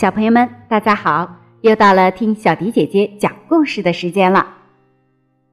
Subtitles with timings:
[0.00, 1.30] 小朋友们，大家好！
[1.60, 4.46] 又到了听小迪姐姐讲故事的时间了。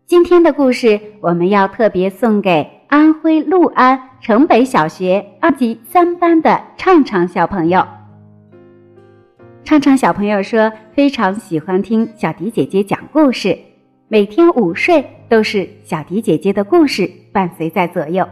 [0.06, 7.86] 今天的故事我们要特别送给安徽六安城北小学二级三班的畅畅小朋友。
[9.66, 13.60] 畅畅小朋友说，非常喜欢听小迪姐姐讲故事，
[14.08, 18.26] 每天午睡都是小迪姐姐的故事伴随在左右。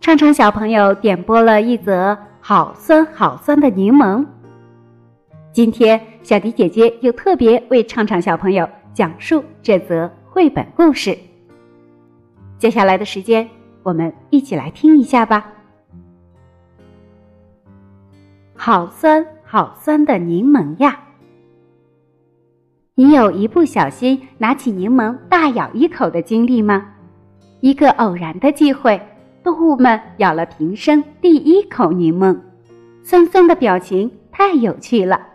[0.00, 4.26] 畅畅小朋友点播了一则好酸好酸的柠檬。
[5.52, 11.18] 今天，小迪姐姐又特别为畅畅小朋友讲述这则绘本故事。
[12.56, 13.48] 接下来的时间，
[13.82, 15.52] 我们一起来听一下吧。
[18.54, 21.00] 好酸好酸的柠檬呀！
[22.94, 26.94] 你有一不小心拿起柠檬大咬一口的经历吗？
[27.58, 29.00] 一个偶然的机会，
[29.42, 32.38] 动物们咬了平生第一口柠檬，
[33.02, 35.26] 酸酸的表情太有趣了。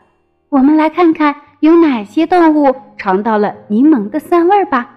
[0.49, 4.91] 我们来看看有哪些动物尝到了柠檬的酸味儿吧。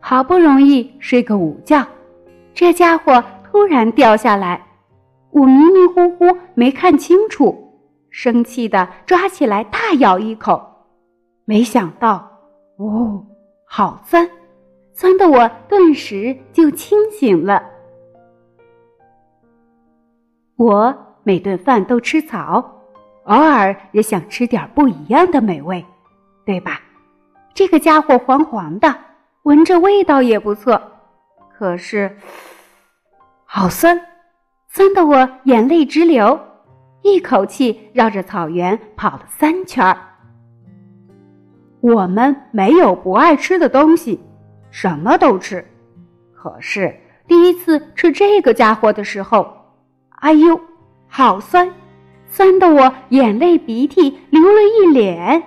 [0.00, 1.86] 好不容易睡个午觉，
[2.54, 4.66] 这家伙突然掉下来，
[5.30, 7.78] 我迷迷糊糊没看清楚，
[8.10, 10.60] 生气的抓起来大咬一口，
[11.44, 12.30] 没想到，
[12.78, 13.24] 哦，
[13.64, 14.28] 好酸，
[14.92, 17.62] 酸的我顿时就清醒了。
[20.56, 22.81] 我每顿饭都吃草。
[23.24, 25.84] 偶尔也想吃点不一样的美味，
[26.44, 26.80] 对吧？
[27.54, 28.94] 这个家伙黄黄的，
[29.42, 30.80] 闻着味道也不错，
[31.56, 32.16] 可是
[33.44, 34.00] 好酸，
[34.68, 36.40] 酸的我眼泪直流，
[37.02, 39.96] 一口气绕着草原跑了三圈儿。
[41.80, 44.20] 我们没有不爱吃的东西，
[44.70, 45.64] 什么都吃。
[46.34, 46.92] 可是
[47.28, 49.52] 第一次吃这个家伙的时候，
[50.20, 50.60] 哎呦，
[51.06, 51.70] 好酸！
[52.32, 55.42] 酸的我眼泪鼻涕流了一脸。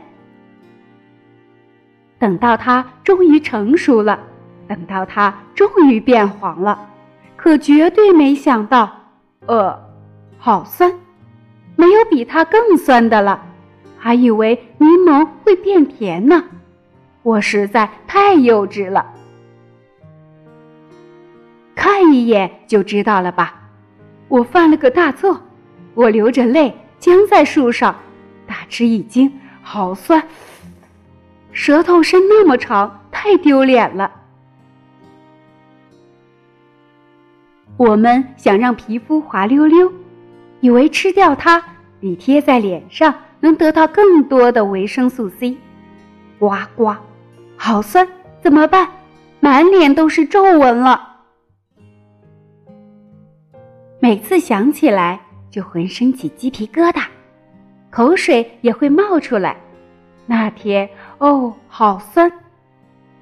[2.19, 4.19] 等到它终于成熟了，
[4.67, 6.87] 等到它终于变黄了，
[7.35, 8.87] 可绝对没想到，
[9.47, 9.75] 呃，
[10.37, 10.93] 好酸，
[11.75, 13.43] 没有比它更酸的了。
[13.97, 16.43] 还以为柠檬会变甜呢，
[17.23, 19.03] 我实在太幼稚了。
[21.73, 23.71] 看一眼就知道了吧，
[24.27, 25.41] 我犯了个大错。
[25.95, 27.95] 我流着泪僵在树上，
[28.45, 30.21] 大吃一惊，好酸！
[31.51, 34.11] 舌头伸那么长，太丢脸了。
[37.77, 39.91] 我们想让皮肤滑溜溜，
[40.59, 41.63] 以为吃掉它
[41.99, 45.57] 比贴在脸上能得到更多的维生素 C。
[46.37, 46.93] 呱呱，
[47.55, 48.05] 好酸！
[48.41, 48.89] 怎么办？
[49.39, 51.15] 满脸都是皱纹了。
[53.99, 55.24] 每次想起来。
[55.55, 57.05] 就浑身起鸡皮疙瘩，
[57.89, 59.55] 口水也会冒出来。
[60.25, 60.89] 那天
[61.19, 62.29] 哦，好酸！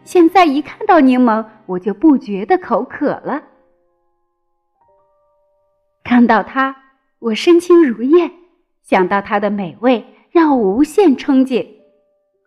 [0.04, 3.40] 现在一看到柠檬，我就不觉得口渴了。
[6.04, 6.76] 看到它，
[7.20, 8.32] 我身轻如燕；
[8.82, 11.68] 想到它的美味，让我无限憧憬。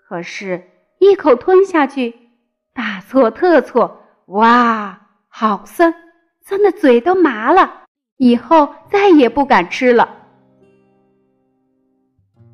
[0.09, 0.69] 可是，
[0.99, 2.13] 一口吞下去，
[2.75, 4.03] 大错特错！
[4.27, 5.95] 哇，好酸，
[6.41, 7.86] 酸的嘴都麻了。
[8.17, 10.09] 以后再也不敢吃了。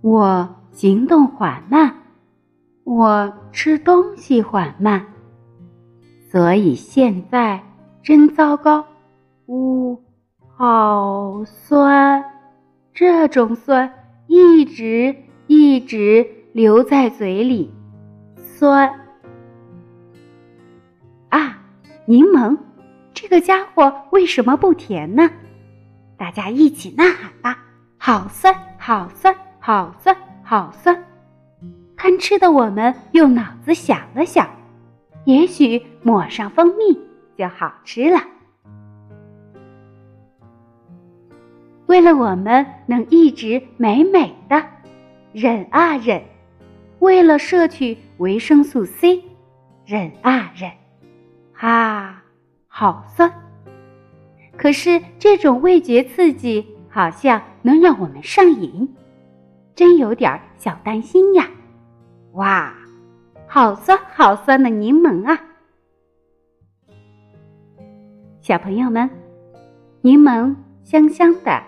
[0.01, 1.95] 我行动缓慢，
[2.85, 5.07] 我吃东西缓慢，
[6.31, 7.63] 所以现在
[8.03, 8.85] 真糟糕。
[9.47, 10.03] 呜，
[10.57, 12.25] 好酸！
[12.93, 13.93] 这种酸
[14.27, 15.15] 一直
[15.47, 17.73] 一直留在嘴里，
[18.37, 18.93] 酸。
[21.29, 21.63] 啊，
[22.07, 22.59] 柠檬，
[23.15, 25.31] 这个家伙为什么不甜呢？
[26.23, 27.59] 大家一起呐喊吧！
[27.99, 31.05] 好酸，好酸，好酸，好酸！
[31.97, 34.49] 贪吃的我们用脑子想了想，
[35.25, 36.97] 也许抹上蜂蜜
[37.37, 38.21] 就好吃了。
[41.87, 44.65] 为了我们能一直美美的，
[45.33, 46.21] 忍啊忍；
[47.01, 49.25] 为了摄取维生素 C，
[49.85, 50.71] 忍啊忍。
[51.59, 52.23] 啊，
[52.69, 53.29] 好酸！
[54.63, 58.89] 可是这种味觉刺激好像能让我们上瘾，
[59.75, 61.51] 真有点小担心呀！
[62.35, 62.73] 哇，
[63.49, 65.37] 好酸好酸的柠檬啊！
[68.41, 69.11] 小朋友们，
[70.01, 70.55] 柠檬
[70.85, 71.61] 香香的，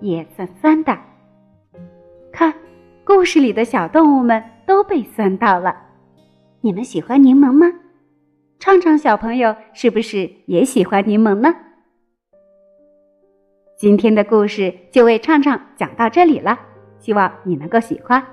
[0.00, 0.98] 也酸酸的。
[2.32, 2.52] 看，
[3.04, 5.76] 故事里的小动物们都被酸到了。
[6.60, 7.72] 你们喜欢柠檬吗？
[8.58, 11.54] 畅畅小朋友是不是也喜欢柠檬呢？
[13.82, 16.56] 今天的故事就为畅畅讲到这里了，
[17.00, 18.24] 希望你能够喜欢，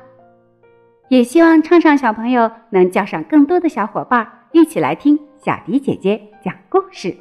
[1.07, 7.17] 也希望畅畅小朋友能叫上更多的小伙伴一起来听小迪姐姐讲故事。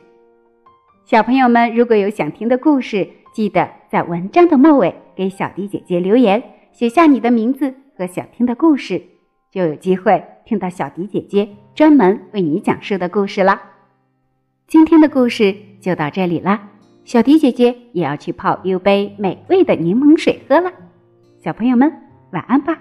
[1.07, 9.01] 小朋友们如果有想听的故事，记得在文章的末尾给小迪姐姐留言，写下你的名字和想听的故事，
[9.51, 13.59] 就有机会听到小迪姐姐专门为你讲述的故事啦。
[14.67, 16.69] 今天的故事就到这里啦。
[17.09, 20.71] 小迪姐姐也要去泡一杯美味的柠檬水喝了。
[21.43, 21.91] 小朋友们
[22.33, 22.79] 晚安吧。